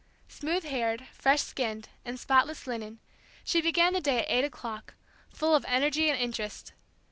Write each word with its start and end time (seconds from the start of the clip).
Smooth 0.29 0.63
haired, 0.63 1.07
fresh 1.13 1.43
skinned, 1.43 1.89
in 2.03 2.17
spotless 2.17 2.65
linen, 2.65 2.97
she 3.43 3.61
began 3.61 3.93
the 3.93 4.01
day 4.01 4.21
at 4.25 4.31
eight 4.31 4.43
o'clock, 4.43 4.95
full 5.31 5.53
of 5.53 5.63
energy 5.67 6.09
and 6.09 6.19
interest. 6.19 6.73